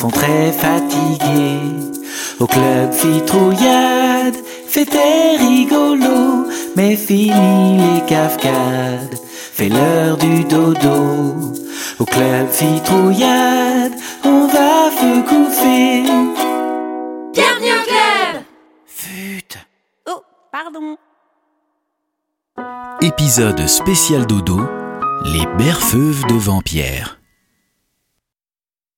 [0.00, 1.60] sont très fatigués.
[2.38, 4.36] Au club Citrouillade,
[4.66, 9.18] fêtez rigolo, mais fini les cafcades,
[9.52, 11.52] fait l'heure du dodo.
[11.98, 13.92] Au club Citrouillade,
[14.24, 16.02] on va feu couper.
[17.34, 18.42] Bienvenue au club
[18.86, 19.58] Fut.
[20.08, 20.96] Oh, pardon.
[23.02, 24.60] Épisode spécial dodo,
[25.26, 27.19] les berfeuves de Vampierre.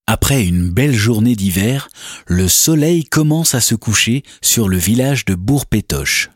[0.06, 1.88] Après une belle journée d'hiver,
[2.26, 6.30] le soleil commence à se coucher sur le village de Bourg-Pétoche.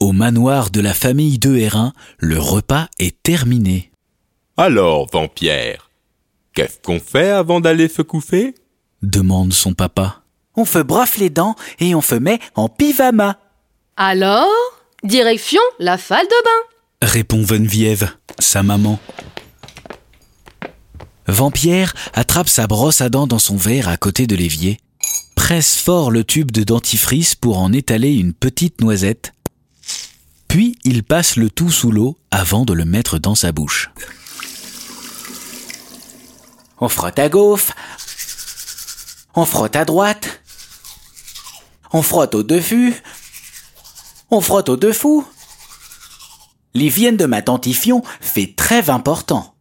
[0.00, 3.90] Au manoir de la famille de Hérin, le repas est terminé.
[4.56, 5.90] Alors, Vampierre,
[6.54, 8.54] qu'est-ce qu'on fait avant d'aller se coucher?
[9.02, 10.22] demande son papa.
[10.56, 13.38] On fait brosse les dents et on fait met en pyjama.
[13.96, 14.48] Alors,
[15.04, 17.06] direction la salle de bain.
[17.08, 18.98] répond Geneviève, sa maman.
[21.30, 24.80] Vampierre attrape sa brosse à dents dans son verre à côté de l'évier,
[25.36, 29.32] presse fort le tube de dentifrice pour en étaler une petite noisette,
[30.48, 33.90] puis il passe le tout sous l'eau avant de le mettre dans sa bouche.
[36.80, 37.68] On frotte à gauche.
[39.34, 40.42] On frotte à droite.
[41.92, 42.94] On frotte au dessus.
[44.30, 45.24] On frotte au dessous.
[46.74, 49.54] L'hygiène de ma dentition fait très important.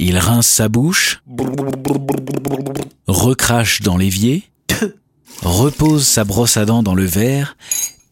[0.00, 1.24] Il rince sa bouche,
[3.08, 4.44] recrache dans l'évier,
[5.42, 7.56] repose sa brosse à dents dans le verre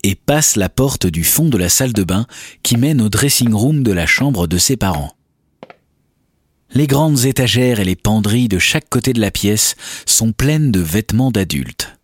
[0.03, 2.27] et passe la porte du fond de la salle de bain
[2.65, 5.13] qui mène au dressing room de la chambre de ses parents.
[6.73, 9.77] Les grandes étagères et les penderies de chaque côté de la pièce
[10.07, 12.01] sont pleines de vêtements d'adultes.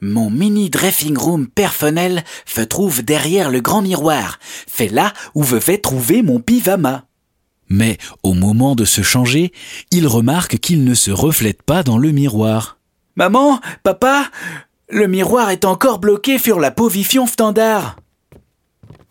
[0.00, 4.38] Mon mini dressing room personnel se trouve derrière le grand miroir.
[4.68, 7.08] C'est là où je vais trouver mon pyjama.
[7.68, 9.52] Mais au moment de se changer,
[9.90, 12.78] il remarque qu'il ne se reflète pas dans le miroir.
[13.16, 14.30] Maman, papa,
[14.88, 17.96] le miroir est encore bloqué sur la position standard.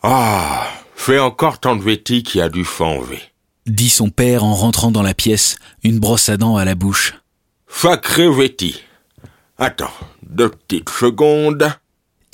[0.04, 3.22] Ah, fais encore ton Betty qui a dû changer.
[3.66, 7.14] dit son père en rentrant dans la pièce, une brosse à dents à la bouche.
[7.68, 8.82] Sacré Betty.
[9.58, 9.94] Attends,
[10.30, 11.74] deux petites secondes.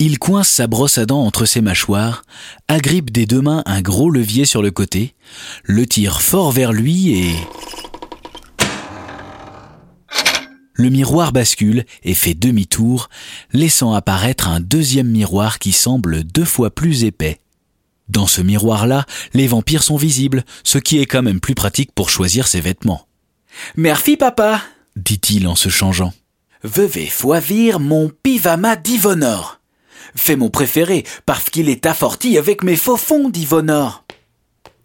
[0.02, 2.24] Il coince sa brosse à dents entre ses mâchoires,
[2.68, 5.14] agrippe des deux mains un gros levier sur le côté,
[5.62, 7.34] le tire fort vers lui et...
[10.72, 13.10] Le miroir bascule et fait demi-tour,
[13.52, 17.38] laissant apparaître un deuxième miroir qui semble deux fois plus épais.
[18.08, 22.08] Dans ce miroir-là, les vampires sont visibles, ce qui est quand même plus pratique pour
[22.08, 23.06] choisir ses vêtements,
[23.76, 24.62] Merci, papa.
[24.96, 26.14] dit-il en se changeant.
[26.64, 29.59] Vais choisir mon pyjama d'Ivonor.
[30.14, 34.04] C'est mon préféré parce qu'il est assorti avec mes faux fonds d'Ivonor.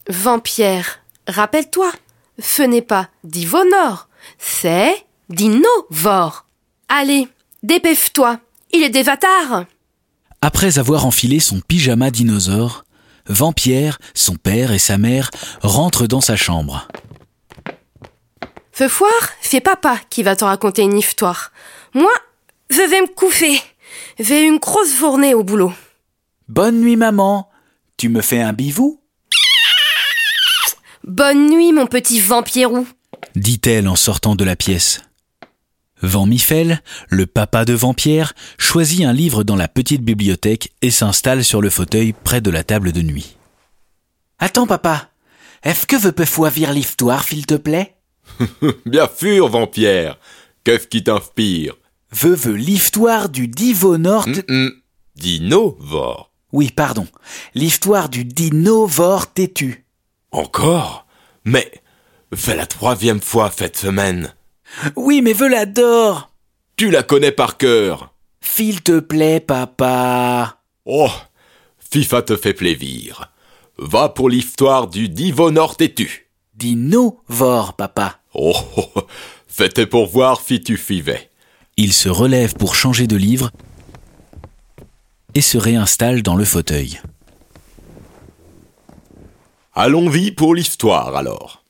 [0.09, 1.91] Vampierre, rappelle-toi,
[2.39, 6.45] ce n'est pas d'Ivonor, c'est d'Innovor.
[6.87, 7.27] Allez,
[7.63, 8.39] dépêche-toi,
[8.71, 9.65] il est tard.
[10.41, 12.83] Après avoir enfilé son pyjama dinosaure,
[13.27, 15.31] Vampierre, son père et sa mère
[15.61, 16.87] rentrent dans sa chambre.
[18.71, 21.51] Ce soir, c'est papa qui va te raconter une histoire.
[21.93, 22.11] Moi,
[22.69, 23.59] je vais me coucher.
[24.19, 25.73] J'ai une grosse journée au boulot.
[26.47, 27.49] Bonne nuit, maman.
[27.97, 29.01] Tu me fais un bivou?
[31.03, 32.87] Bonne nuit, mon petit vampirou.
[33.35, 35.01] dit-elle en sortant de la pièce.
[36.01, 41.43] Van Miffel, le papa de Vampierre, choisit un livre dans la petite bibliothèque et s'installe
[41.43, 43.37] sur le fauteuil près de la table de nuit.
[44.39, 45.09] Attends, papa.
[45.63, 47.95] Est-ce que je peux choisir l'histoire, s'il te plaît?
[48.85, 50.17] Bien sûr, Vampierre.
[50.63, 51.75] Qu'est-ce qui t'inspire?
[52.11, 54.27] Je veux l'histoire du Divonor...
[54.27, 54.71] Hum, hum.
[55.15, 56.31] Dinovore.
[56.51, 57.07] Oui, pardon.
[57.53, 59.85] L'histoire du dinovore têtu.
[60.31, 61.05] Encore?
[61.43, 61.71] Mais
[62.35, 64.33] c'est la troisième fois cette semaine.
[64.95, 66.31] Oui, mais je l'adore.
[66.75, 68.13] Tu la connais par cœur.
[68.41, 70.59] S'il te plaît, papa.
[70.85, 71.09] Oh,
[71.91, 73.31] FIFA te fait plaisir.
[73.77, 76.29] Va pour l'histoire du Divonor têtu.
[76.53, 78.19] Dinovore, papa.
[78.33, 79.01] Oh, oh, oh,
[79.47, 81.29] c'était pour voir si tu suivais.
[81.77, 83.51] Il se relève pour changer de livre
[85.33, 87.01] et se réinstalle dans le fauteuil.
[89.73, 91.65] Allons-y pour l'histoire alors.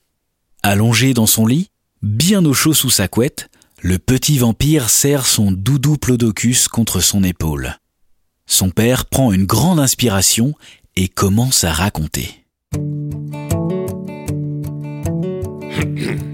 [0.62, 1.72] Allongé dans son lit,
[2.04, 3.50] bien au chaud sous sa couette,
[3.82, 7.80] le petit vampire serre son doudou Plodocus contre son épaule.
[8.46, 10.54] Son père prend une grande inspiration
[10.96, 12.46] et commence à raconter.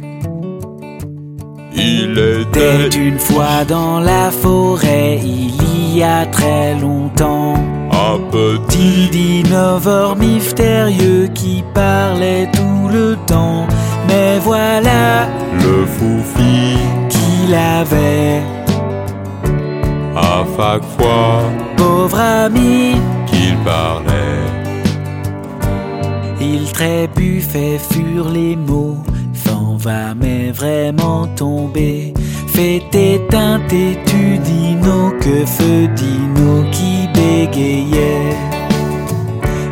[1.73, 7.55] Il Était une fois dans la forêt, il y a très longtemps.
[7.91, 13.67] un petit Dinosaure mystérieux qui parlait tout le temps.
[14.07, 16.77] Mais voilà le foufi
[17.09, 18.41] qu'il avait,
[20.15, 21.43] à chaque fois
[21.77, 22.95] pauvre ami.
[23.27, 24.41] qu'il parlait.
[26.41, 28.97] Il trébuffait sur les mots,
[29.81, 32.13] va mais vraiment tomber.
[32.47, 38.35] Fait éteint tu dino que feu dino qui bégayait.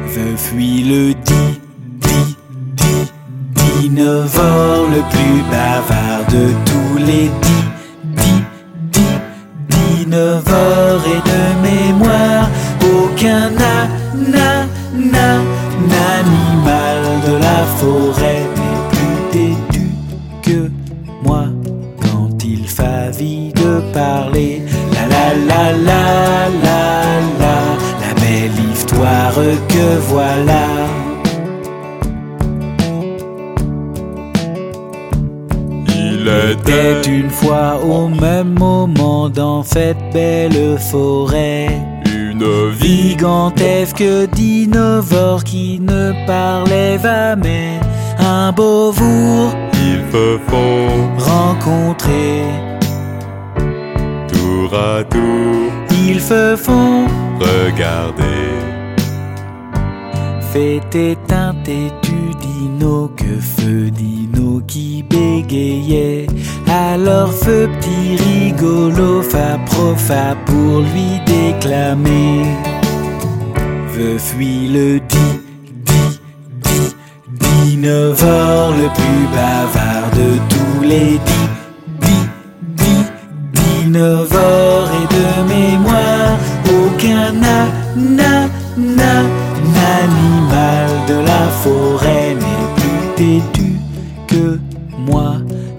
[0.07, 1.59] Ve fuit le dit,
[2.05, 2.35] dit,
[2.75, 3.11] dit,
[3.81, 7.65] dinosaure le plus bavard de tous les dix,
[8.21, 8.43] dit,
[8.91, 9.19] dit,
[9.69, 12.49] dinosaure et de mémoire,
[12.81, 13.98] aucun na,
[25.71, 27.55] la la la la la,
[28.01, 29.33] la belle histoire
[29.67, 30.65] que voilà.
[35.87, 41.69] Il Était une fois au même moment dans cette belle forêt.
[42.13, 42.45] une
[42.79, 47.79] Gigantesque dinosaure qui ne parlait jamais.
[48.19, 52.43] Un beau jour Ils se font rencontré,
[54.27, 55.58] tour à tour
[56.29, 57.07] se font
[57.39, 58.49] regarder.
[60.51, 60.79] fait
[62.41, 66.27] dino que feu dino qui bégayait.
[66.67, 72.43] Alors feu petit rigolo fa profa pour lui déclamer.
[73.93, 75.35] Ve fuit le dit,
[75.87, 76.19] dit,
[76.67, 76.95] dit,
[77.41, 81.49] dinosaure le plus bavard de tous les dix,
[83.89, 88.47] dinosaure et de mémoire, aucun na, na,
[88.77, 89.13] na,
[89.73, 93.71] n'animal de la forêt n'est plus têtu
[94.27, 94.59] que
[94.97, 95.33] moi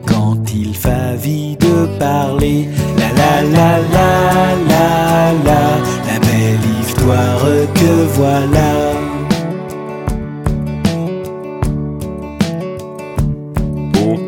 [0.07, 2.69] quand il s'agit de parler.
[2.99, 4.09] La la la la
[4.71, 5.63] la la,
[6.07, 8.71] la belle histoire que voilà.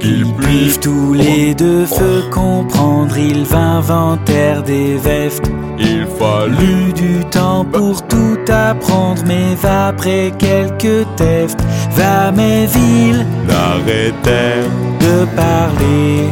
[0.04, 1.21] Ils puissent tous les
[1.54, 5.50] deux se comprendre, ils inventèrent des vestes.
[5.78, 11.60] Il fallut du temps pour tout apprendre, mais après quelques tests,
[11.92, 14.70] va mes villes n'arrêtèrent
[15.00, 16.28] de parler,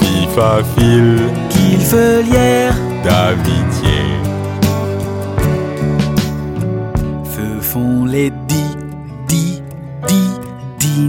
[0.00, 1.18] FIFA fil
[1.48, 4.00] qu'ils feuillèrent, d'amitié.
[7.34, 8.30] ce font les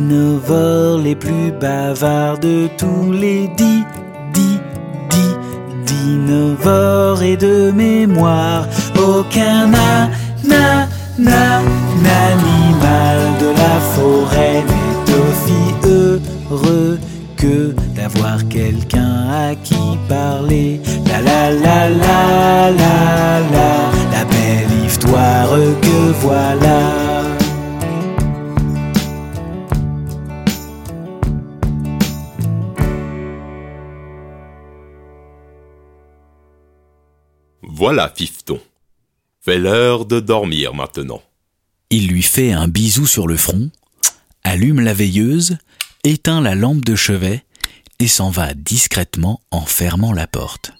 [0.07, 3.83] dinosaures les plus bavards de tous les dix,
[4.33, 4.59] dix,
[5.09, 5.35] dix,
[5.85, 10.09] dinosaures et de mémoire, aucun na,
[10.43, 10.87] na,
[11.17, 11.61] na,
[12.03, 16.99] n'animal de la forêt n'est aussi heureux
[17.35, 20.81] que d'avoir quelqu'un à qui parler.
[21.07, 23.69] La la la la la la,
[24.13, 25.50] la belle histoire
[25.81, 27.04] que voilà.
[37.86, 38.60] Voilà, Fifton.
[39.42, 41.22] Fait l'heure de dormir maintenant.
[41.92, 43.70] Il lui fait un bisou sur le front,
[44.44, 45.60] allume la veilleuse,
[46.04, 47.46] éteint la lampe de chevet
[48.00, 50.72] et s'en va discrètement en fermant la porte.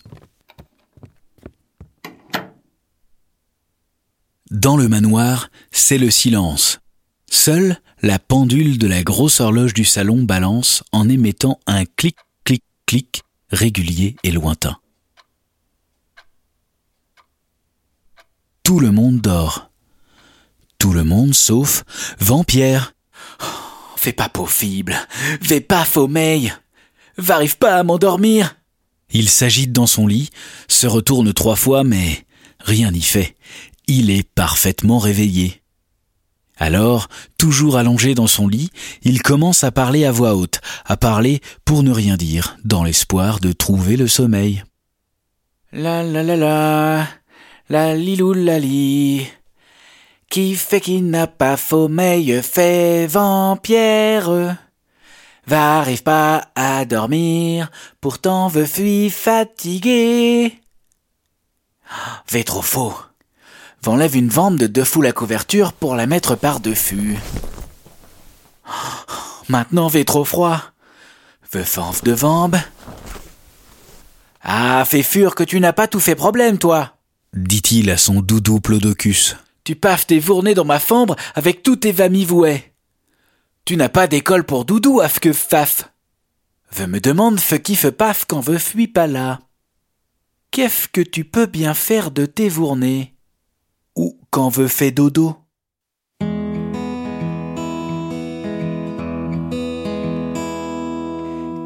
[4.50, 6.80] Dans le manoir, c'est le silence.
[7.30, 12.64] Seule la pendule de la grosse horloge du salon balance en émettant un clic, clic,
[12.88, 13.22] clic
[13.52, 14.80] régulier et lointain.
[18.66, 19.70] Tout le monde dort.
[20.80, 21.84] Tout le monde sauf
[22.20, 22.96] Vampierre.
[23.96, 24.98] Fais pas possible,
[25.40, 26.52] fais pas sommeil,
[27.20, 28.56] j'arrive pas à m'endormir.
[29.12, 30.32] Il s'agite dans son lit,
[30.68, 32.26] se retourne trois fois, mais
[32.60, 33.36] rien n'y fait.
[33.86, 35.62] Il est parfaitement réveillé.
[36.58, 37.08] Alors,
[37.38, 38.72] toujours allongé dans son lit,
[39.04, 43.40] il commence à parler à voix haute, à parler pour ne rien dire, dans l'espoir
[43.40, 44.64] de trouver le sommeil.
[45.72, 47.08] La la la la,
[47.70, 49.28] la lilou la li.
[50.30, 54.58] Qui fait qui n'a pas sommeil fait vampire.
[55.48, 60.60] Va, arrive pas à dormir, pourtant veux fuir fatigué.
[62.32, 62.96] Vais trop faux.
[63.84, 67.20] V'enlève une vampe de deux fous la couverture pour la mettre par-dessus.
[69.48, 70.60] Maintenant vais trop froid.
[71.52, 72.58] Veux fanf de vambe.
[74.42, 76.95] Ah, fais fur que tu n'as pas tout fait problème, toi.
[77.36, 79.36] Dit-il à son doudou Plodocus.
[79.64, 82.74] Tu paffes tes fournées dans ma fambre avec tous tes vamivouets.
[83.66, 85.90] Tu n'as pas d'école pour doudou, af que faf.
[86.72, 89.40] Ve me demande fe qui fe paf quand ve fuis pas là.
[90.52, 93.16] Qu'est-ce que tu peux bien faire de tes fournées?
[93.96, 95.36] Ou quand veut fait dodo?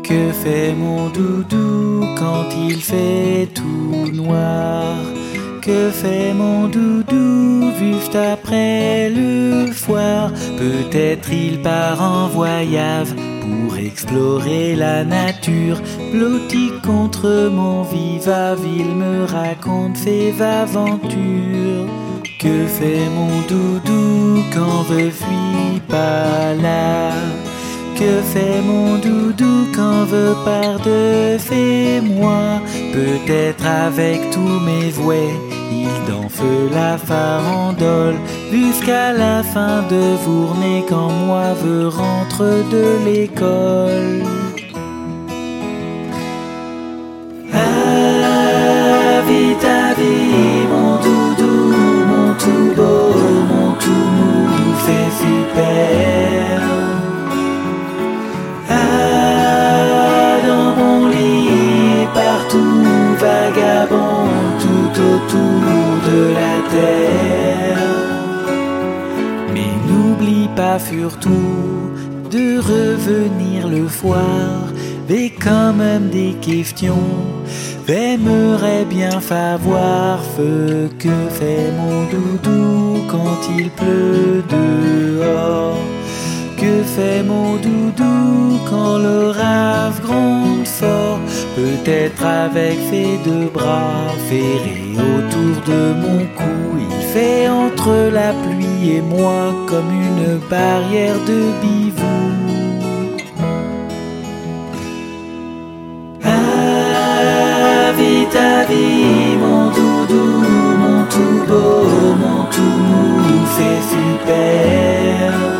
[0.04, 5.19] Que fait mon doudou quand il fait tout noir?
[5.70, 13.10] Que fait mon doudou juste après le foire Peut-être il part en voyage
[13.44, 15.80] pour explorer la nature.
[16.12, 18.34] Blotti contre mon vive
[18.80, 21.86] il me raconte ses aventures.
[22.40, 27.12] Que fait mon doudou quand je suis pas là?
[27.96, 32.62] Que fait mon doudou quand veut part de fait moi?
[32.94, 36.42] Peut-être avec tous mes vouets il danse
[36.74, 38.16] la farandole
[38.52, 44.24] jusqu'à la fin de journée quand moi veux rentre de l'école.
[47.54, 51.74] Ah, vite, à vie, mon doudou,
[52.12, 53.14] mon tout beau,
[53.52, 56.79] mon tout mou, fait super.
[65.36, 67.78] De la terre.
[69.54, 71.92] Mais n'oublie pas surtout
[72.32, 74.72] de revenir le voir,
[75.08, 77.10] mais quand même des questions.
[77.88, 85.99] J'aimerais bien savoir ce que fait mon doudou quand il pleut dehors.
[86.62, 91.20] Que fait mon doudou quand le rave gronde fort?
[91.56, 98.98] Peut-être avec ses deux bras ferrés autour de mon cou Il fait entre la pluie
[98.98, 102.50] et moi comme une barrière de bivou.
[108.42, 110.28] À vie, mon doudou,
[110.84, 115.59] mon tout beau, mon tout mou, c'est super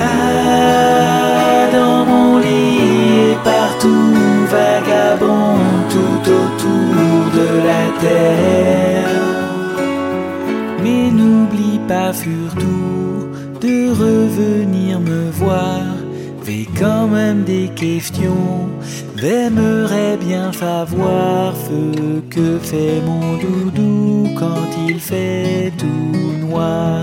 [0.00, 4.14] ah, dans mon lit et partout,
[4.50, 5.58] vagabond,
[5.90, 9.18] tout autour de la terre.
[10.82, 13.28] Mais n'oublie pas surtout
[13.60, 15.82] de revenir me voir.
[16.42, 18.70] Fais quand même des questions.
[19.16, 27.02] J'aimerais bien savoir ce que fait mon doudou quand il fait tout noir.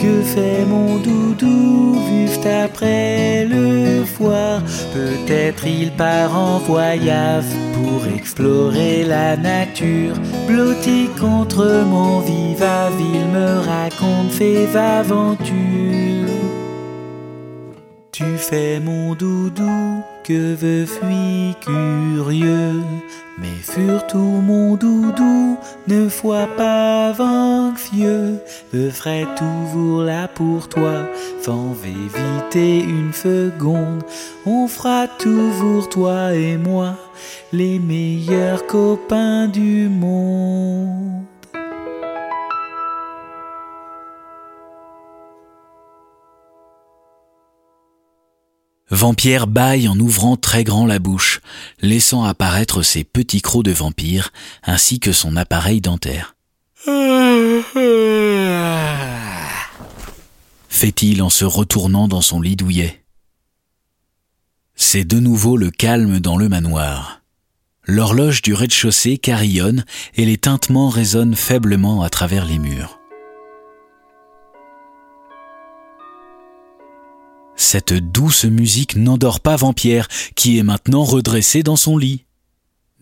[0.00, 4.62] Que fait mon doudou juste après le foire
[4.94, 10.14] Peut-être il part en voyage pour explorer la nature.
[10.48, 12.40] Blotti contre mon vive
[12.98, 15.50] il me raconte ses aventures.
[18.12, 22.82] Tu fais mon doudou que je suis curieux,
[23.38, 25.58] mais surtout mon doudou
[25.88, 28.38] ne sois pas anxieux.
[28.72, 31.06] Je serai toujours là pour toi,
[31.42, 34.02] sans éviter une seconde.
[34.46, 36.96] On fera toujours toi et moi
[37.52, 41.29] les meilleurs copains du monde.
[48.90, 51.40] Vampire bâille en ouvrant très grand la bouche,
[51.80, 54.32] laissant apparaître ses petits crocs de vampire
[54.62, 56.34] ainsi que son appareil dentaire.
[60.80, 63.02] fait-il en se retournant dans son lit douillet.
[64.76, 67.20] C'est de nouveau le calme dans le manoir.
[67.84, 72.99] L'horloge du rez-de-chaussée carillonne et les tintements résonnent faiblement à travers les murs.
[77.60, 82.24] Cette douce musique n'endort pas Vampierre, qui est maintenant redressé dans son lit.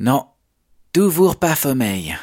[0.00, 0.26] Non,
[0.92, 2.18] toujours pas sommeil.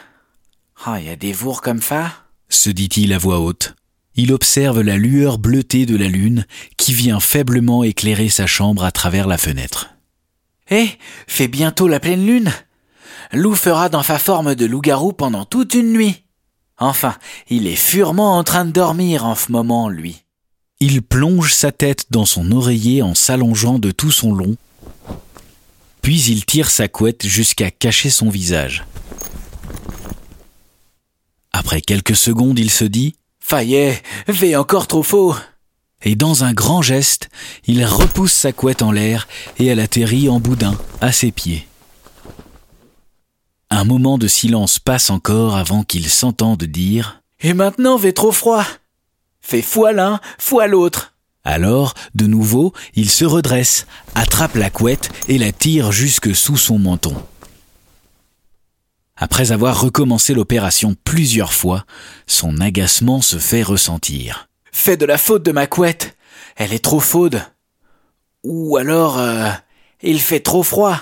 [0.83, 2.11] Ah, il y a des vours comme ça
[2.49, 3.77] se dit-il à voix haute.
[4.15, 8.91] Il observe la lueur bleutée de la lune qui vient faiblement éclairer sa chambre à
[8.91, 9.95] travers la fenêtre.
[10.69, 10.89] Eh,
[11.27, 12.51] fait bientôt la pleine lune.
[13.31, 16.25] Loup fera dans sa forme de loup-garou pendant toute une nuit.
[16.79, 17.15] Enfin,
[17.49, 20.24] il est furement en train de dormir en ce moment, lui.
[20.79, 24.57] Il plonge sa tête dans son oreiller en s'allongeant de tout son long,
[26.01, 28.85] puis il tire sa couette jusqu'à cacher son visage.
[31.53, 35.35] Après quelques secondes, il se dit Faillet, vais encore trop faux.
[36.03, 37.29] Et dans un grand geste,
[37.65, 39.27] il repousse sa couette en l'air
[39.57, 41.67] et elle atterrit en boudin à ses pieds.
[43.69, 48.65] Un moment de silence passe encore avant qu'il s'entende dire Et maintenant, vais trop froid.
[49.47, 51.13] Fais fois l'un, fois l'autre.
[51.43, 53.85] Alors, de nouveau, il se redresse,
[54.15, 57.15] attrape la couette et la tire jusque sous son menton.
[59.15, 61.85] Après avoir recommencé l'opération plusieurs fois,
[62.25, 64.49] son agacement se fait ressentir.
[64.71, 66.17] Fais de la faute de ma couette.
[66.55, 67.43] Elle est trop faude.
[68.43, 69.51] Ou alors, euh,
[70.01, 70.99] il fait trop froid.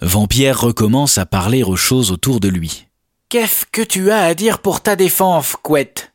[0.00, 2.88] Vampierre recommence à parler aux choses autour de lui.
[3.28, 6.12] Qu'est-ce que tu as à dire pour ta défense, couette?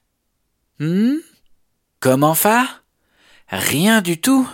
[0.82, 1.22] Hum
[2.00, 2.66] Comment ça
[3.50, 4.48] Rien du tout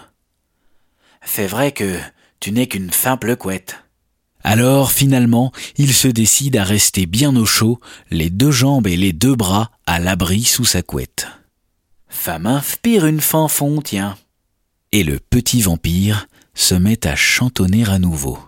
[1.23, 1.99] C'est vrai que
[2.39, 3.83] tu n'es qu'une simple couette.
[4.43, 9.13] Alors finalement, il se décide à rester bien au chaud, les deux jambes et les
[9.13, 11.27] deux bras à l'abri sous sa couette.
[12.09, 14.17] Ça m'inspire une fanfon, tiens.
[14.91, 18.39] Et le petit vampire se met à chantonner à nouveau.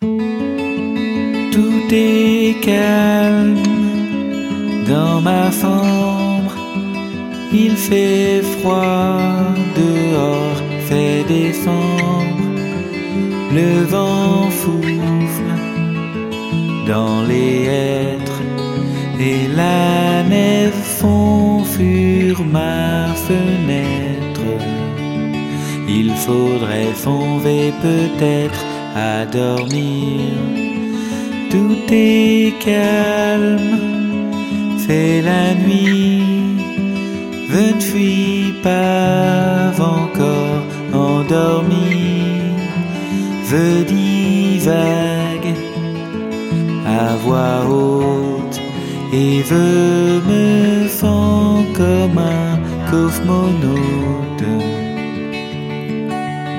[0.00, 3.62] Tout est calme
[4.86, 6.19] dans ma chambre.
[7.52, 9.18] Il fait froid
[9.76, 12.40] dehors, fait décembre.
[13.52, 15.10] Le vent souffle
[16.86, 18.42] dans les hêtres
[19.18, 24.50] et la neige fond sur ma fenêtre.
[25.88, 28.64] Il faudrait fonder peut-être
[28.94, 30.20] à dormir.
[31.50, 33.78] Tout est calme,
[34.78, 36.49] c'est la nuit.
[37.52, 42.40] Ne suis pas encore endormi.
[43.50, 45.54] Je divague
[46.86, 48.60] à voix haute
[49.12, 52.58] et je me sens comme un
[52.88, 54.46] cosmonaute.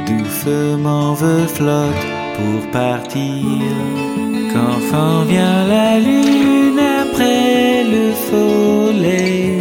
[0.08, 3.24] Doucement je flotte pour partir.
[4.54, 9.61] Quand vient la lune après le soleil,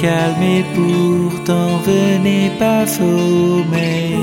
[0.00, 4.16] calme et pourtant venez pas sommeil.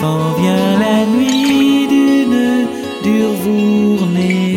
[0.00, 2.66] S'en vient la nuit d'une
[3.02, 4.56] dure journée,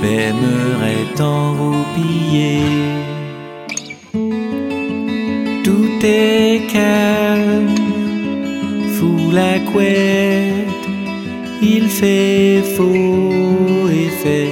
[0.00, 2.64] m'aimerait enroupiller.
[5.62, 7.76] Tout est calme
[8.98, 10.88] sous la couette,
[11.62, 14.50] il fait faux et fait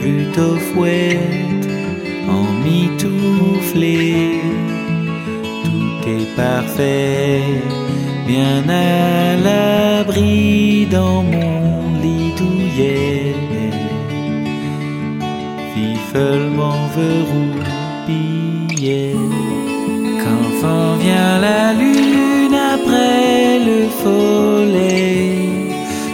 [0.00, 1.18] plutôt fouette,
[8.26, 13.32] bien à l'abri dans mon lit douillet.
[16.94, 19.16] Veut roupiller.
[20.22, 25.48] Quand s'en vient la lune après le soleil,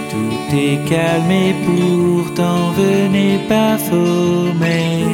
[0.08, 5.06] tout est calme et pourtant venez pas sommeil.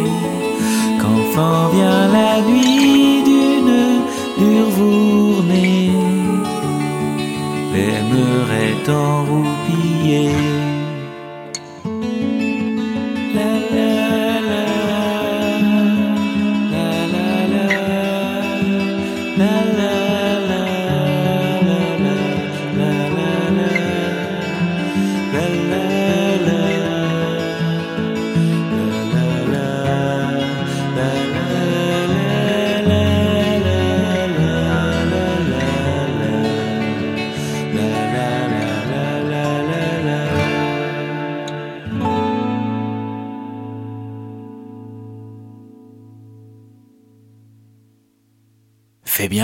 [1.00, 1.24] Quand
[1.70, 3.03] vient la nuit
[4.38, 5.90] dure journée,
[7.72, 10.53] l'aimerait enroupiller.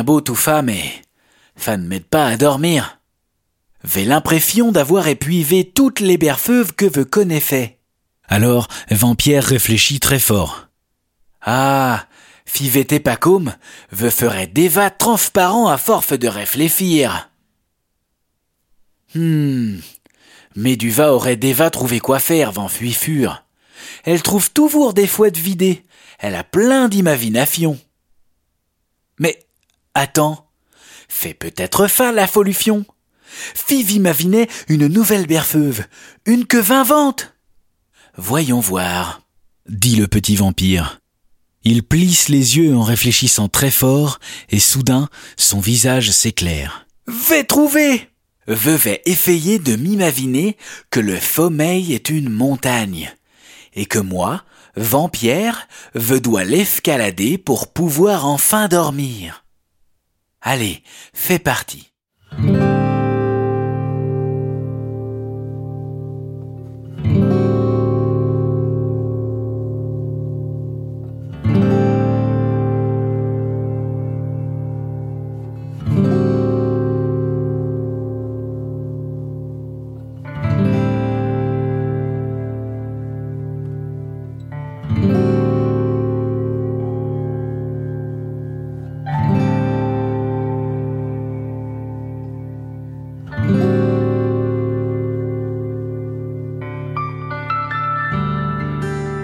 [0.02, 0.82] Beau tout ça, mais
[1.56, 3.00] ça ne m'aide pas à dormir.
[3.84, 7.78] J'ai l'impression d'avoir épuisé toutes les berfeuves que je connaissais.
[8.28, 10.68] Alors, Vampierre réfléchit très fort.
[11.42, 12.06] Ah,
[12.44, 13.54] si j'étais pas comme,
[13.92, 17.30] je ferais déjà transparent à force de réfléchir.
[19.14, 19.78] Hmm.
[20.56, 23.44] Méduva aurait déjà trouvé quoi faire, van fuifure.
[24.04, 25.84] Elle trouve toujours des fouettes vidées.
[26.18, 27.78] Elle a plein d'imagination.
[29.18, 29.38] Mais,
[29.94, 30.50] attends.
[31.09, 32.85] Fais peut-être fin la folution.
[33.55, 35.85] Fiv imaginait une nouvelle berfeuve.
[36.26, 37.35] Une que j'invente.
[38.16, 39.22] Voyons voir.
[39.68, 41.00] dit le petit vampire.
[41.62, 46.87] Il plisse les yeux en réfléchissant très fort, et soudain son visage s'éclaire.
[47.07, 48.09] Vais trouver
[48.46, 50.57] Veuvet effayé de m'imaginer
[50.90, 53.14] que le sommeil est une montagne,
[53.74, 54.42] et que moi,
[54.74, 59.39] vampire, veux dois l'escalader pour pouvoir enfin dormir.
[60.42, 61.92] Allez, fais partie.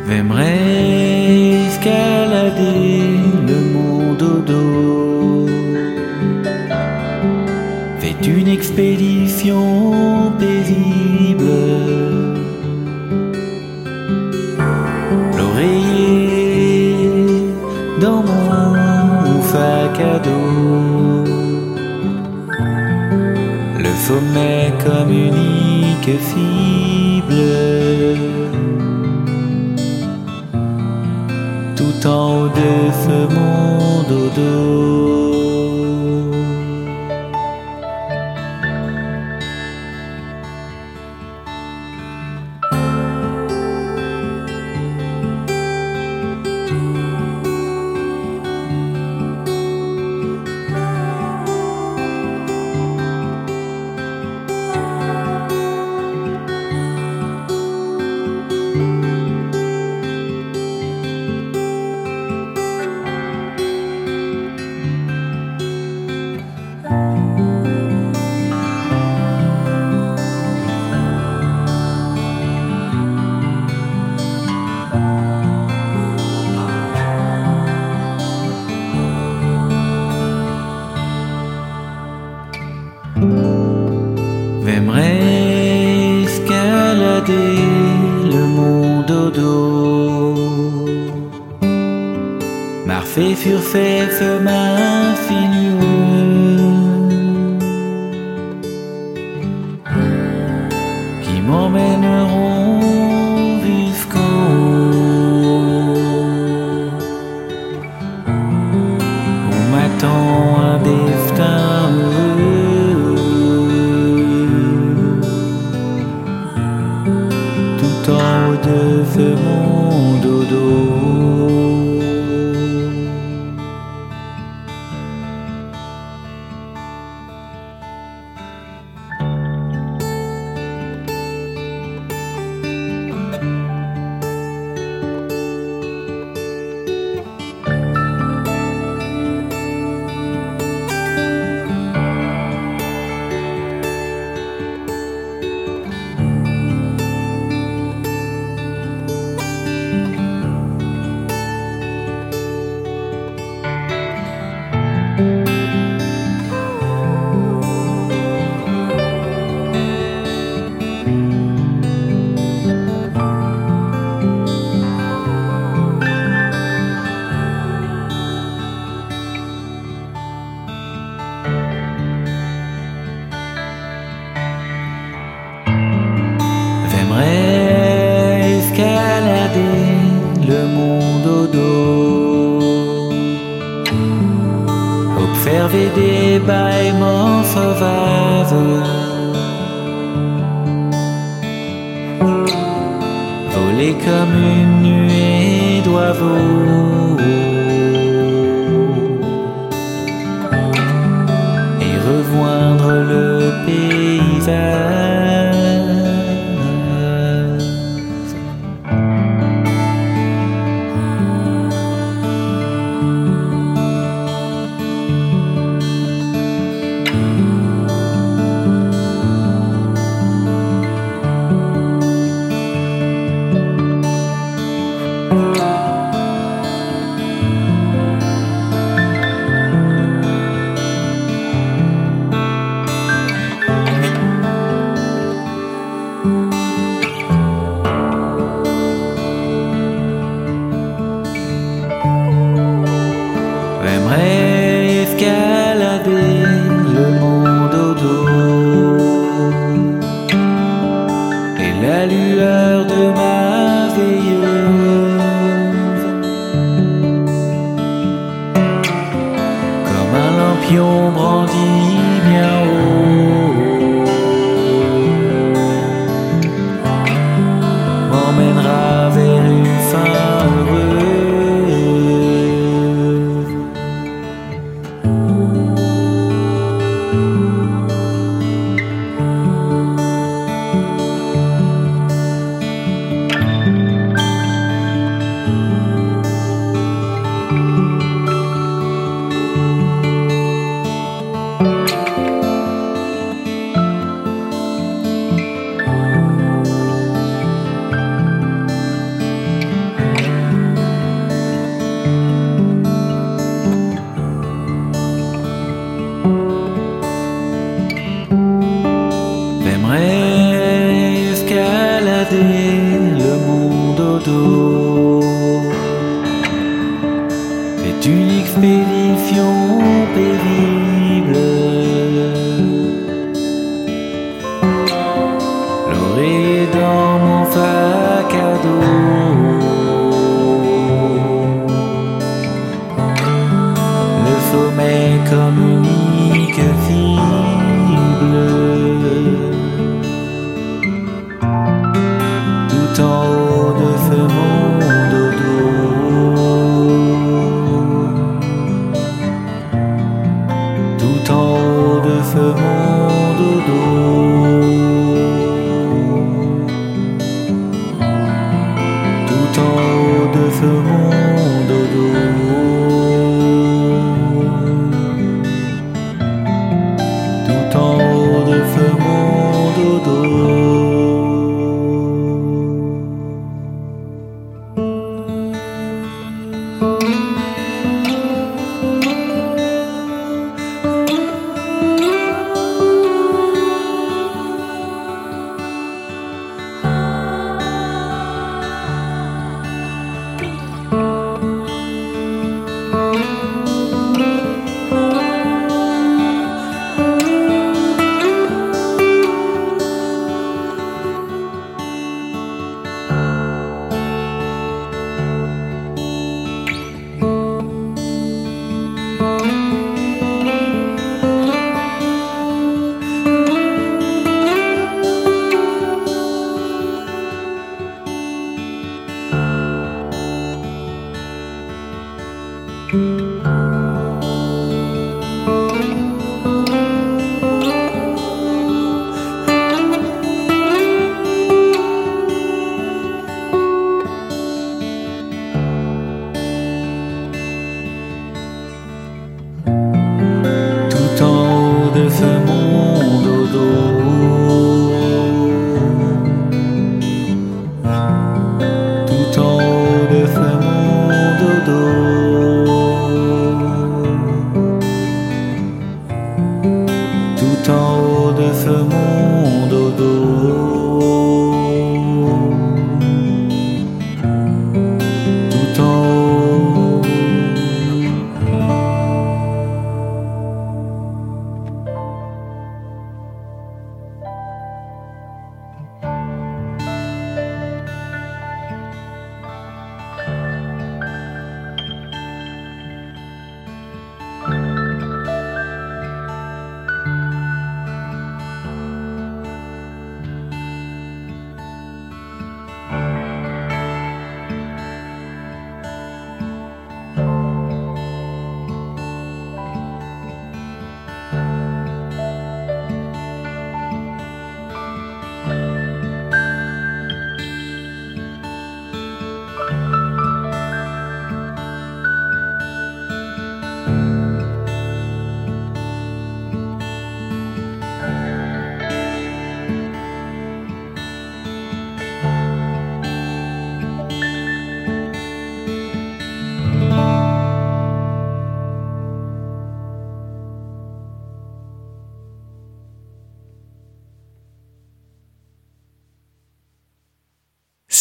[0.08, 5.46] J'aimerais escalader le monde au dos.
[7.98, 11.50] Faites une expédition paisible.
[15.36, 16.94] L'oreiller
[18.00, 21.24] dans mon sac à dos.
[23.76, 26.08] Le sommet comme unique
[32.04, 35.15] haut de ce monde au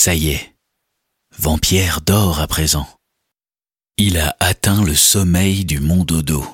[0.05, 0.55] Ça y est,
[1.35, 2.87] Vampierre dort à présent.
[3.97, 6.45] Il a atteint le sommeil du mont Dodo.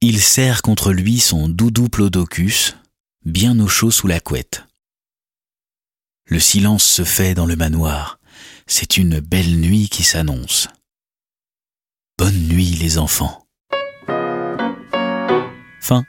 [0.00, 2.74] Il serre contre lui son doudou plodocus,
[3.24, 4.64] bien au chaud sous la couette.
[6.26, 8.18] Le silence se fait dans le manoir.
[8.66, 10.66] C'est une belle nuit qui s'annonce.
[12.18, 13.46] Bonne nuit les enfants.
[15.80, 16.02] Fin.